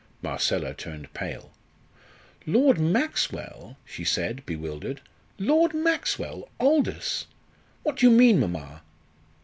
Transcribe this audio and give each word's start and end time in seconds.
Marcella 0.23 0.73
turned 0.73 1.13
pale. 1.13 1.51
"Lord 2.47 2.79
Maxwell!" 2.79 3.77
she 3.85 4.03
said, 4.03 4.43
bewildered. 4.47 4.99
"Lord 5.37 5.75
Maxwell 5.75 6.49
Aldous! 6.59 7.27
What 7.83 7.97
do 7.97 8.07
you 8.09 8.11
mean, 8.11 8.39
mamma?" 8.39 8.81